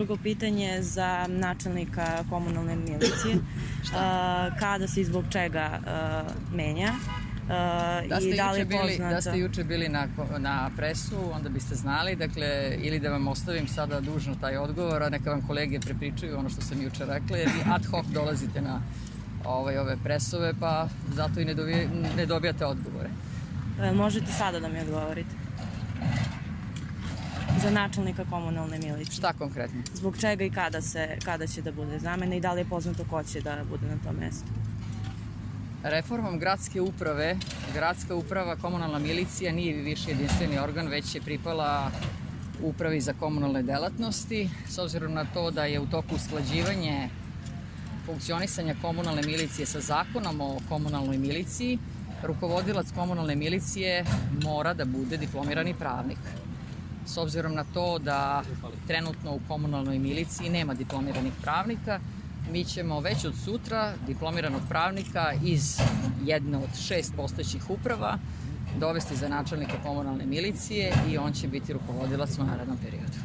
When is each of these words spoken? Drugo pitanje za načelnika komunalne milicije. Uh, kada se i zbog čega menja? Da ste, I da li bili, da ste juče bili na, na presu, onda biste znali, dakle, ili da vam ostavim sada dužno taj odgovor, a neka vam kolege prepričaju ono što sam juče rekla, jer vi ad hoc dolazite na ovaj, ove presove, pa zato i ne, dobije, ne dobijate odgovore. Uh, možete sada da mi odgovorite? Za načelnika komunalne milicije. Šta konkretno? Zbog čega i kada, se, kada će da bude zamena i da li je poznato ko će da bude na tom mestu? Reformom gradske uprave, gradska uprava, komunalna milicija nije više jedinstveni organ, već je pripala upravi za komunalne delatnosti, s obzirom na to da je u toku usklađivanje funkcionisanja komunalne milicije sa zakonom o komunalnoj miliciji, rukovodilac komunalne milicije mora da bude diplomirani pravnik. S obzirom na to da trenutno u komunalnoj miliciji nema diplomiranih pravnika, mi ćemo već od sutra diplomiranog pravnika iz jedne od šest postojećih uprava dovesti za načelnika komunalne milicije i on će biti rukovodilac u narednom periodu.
Drugo 0.00 0.16
pitanje 0.22 0.82
za 0.82 1.26
načelnika 1.28 2.24
komunalne 2.30 2.76
milicije. 2.76 3.36
Uh, 3.80 3.96
kada 4.58 4.88
se 4.88 5.00
i 5.00 5.04
zbog 5.04 5.24
čega 5.30 5.80
menja? 6.54 6.92
Da 8.08 8.20
ste, 8.20 8.28
I 8.28 8.36
da 8.36 8.50
li 8.50 8.64
bili, 8.64 8.98
da 8.98 9.20
ste 9.20 9.38
juče 9.38 9.64
bili 9.64 9.88
na, 9.88 10.06
na 10.38 10.70
presu, 10.76 11.32
onda 11.32 11.48
biste 11.48 11.74
znali, 11.74 12.16
dakle, 12.16 12.76
ili 12.82 13.00
da 13.00 13.10
vam 13.10 13.28
ostavim 13.28 13.68
sada 13.68 14.00
dužno 14.00 14.34
taj 14.40 14.56
odgovor, 14.56 15.02
a 15.02 15.08
neka 15.08 15.30
vam 15.30 15.46
kolege 15.46 15.80
prepričaju 15.80 16.38
ono 16.38 16.48
što 16.48 16.60
sam 16.60 16.82
juče 16.82 17.04
rekla, 17.04 17.36
jer 17.36 17.48
vi 17.48 17.72
ad 17.72 17.86
hoc 17.86 18.06
dolazite 18.06 18.60
na 18.60 18.80
ovaj, 19.44 19.78
ove 19.78 19.96
presove, 20.04 20.54
pa 20.60 20.88
zato 21.14 21.40
i 21.40 21.44
ne, 21.44 21.54
dobije, 21.54 21.88
ne 22.16 22.26
dobijate 22.26 22.66
odgovore. 22.66 23.08
Uh, 23.78 23.96
možete 23.96 24.32
sada 24.32 24.60
da 24.60 24.68
mi 24.68 24.80
odgovorite? 24.80 25.49
Za 27.62 27.70
načelnika 27.70 28.24
komunalne 28.30 28.78
milicije. 28.78 29.14
Šta 29.14 29.32
konkretno? 29.32 29.82
Zbog 29.94 30.18
čega 30.20 30.44
i 30.44 30.50
kada, 30.50 30.80
se, 30.80 31.18
kada 31.24 31.46
će 31.46 31.62
da 31.62 31.72
bude 31.72 31.98
zamena 31.98 32.34
i 32.34 32.40
da 32.40 32.52
li 32.52 32.60
je 32.60 32.64
poznato 32.64 33.04
ko 33.10 33.22
će 33.22 33.40
da 33.40 33.58
bude 33.70 33.86
na 33.86 33.96
tom 34.04 34.16
mestu? 34.16 34.48
Reformom 35.82 36.38
gradske 36.38 36.80
uprave, 36.80 37.36
gradska 37.74 38.14
uprava, 38.14 38.56
komunalna 38.56 38.98
milicija 38.98 39.52
nije 39.52 39.82
više 39.82 40.10
jedinstveni 40.10 40.58
organ, 40.58 40.88
već 40.88 41.14
je 41.14 41.20
pripala 41.20 41.90
upravi 42.62 43.00
za 43.00 43.12
komunalne 43.12 43.62
delatnosti, 43.62 44.50
s 44.68 44.78
obzirom 44.78 45.12
na 45.12 45.24
to 45.34 45.50
da 45.50 45.64
je 45.64 45.80
u 45.80 45.86
toku 45.86 46.14
usklađivanje 46.14 47.08
funkcionisanja 48.06 48.74
komunalne 48.82 49.22
milicije 49.22 49.66
sa 49.66 49.80
zakonom 49.80 50.40
o 50.40 50.58
komunalnoj 50.68 51.18
miliciji, 51.18 51.78
rukovodilac 52.22 52.86
komunalne 52.94 53.34
milicije 53.36 54.04
mora 54.42 54.74
da 54.74 54.84
bude 54.84 55.16
diplomirani 55.16 55.74
pravnik. 55.74 56.18
S 57.10 57.16
obzirom 57.16 57.54
na 57.54 57.64
to 57.74 57.98
da 57.98 58.42
trenutno 58.86 59.34
u 59.34 59.40
komunalnoj 59.48 59.98
miliciji 59.98 60.50
nema 60.50 60.74
diplomiranih 60.74 61.32
pravnika, 61.42 62.00
mi 62.52 62.64
ćemo 62.64 63.00
već 63.00 63.24
od 63.24 63.34
sutra 63.44 63.92
diplomiranog 64.06 64.60
pravnika 64.68 65.32
iz 65.44 65.78
jedne 66.24 66.58
od 66.58 66.78
šest 66.86 67.14
postojećih 67.16 67.70
uprava 67.70 68.18
dovesti 68.78 69.16
za 69.16 69.28
načelnika 69.28 69.82
komunalne 69.82 70.26
milicije 70.26 70.92
i 71.10 71.18
on 71.18 71.32
će 71.32 71.48
biti 71.48 71.72
rukovodilac 71.72 72.38
u 72.38 72.44
narednom 72.44 72.78
periodu. 72.84 73.18